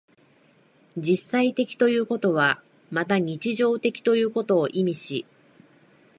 [0.97, 5.27] 実際的ということはまた日常的ということを意味し、